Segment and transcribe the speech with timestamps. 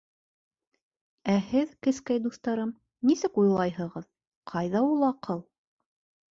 [1.33, 2.73] Ә һеҙ, кескәй дуҫтарым,
[3.11, 4.11] нисек уйлайһығыҙ,
[4.55, 5.49] ҡайҙа ул аҡыл?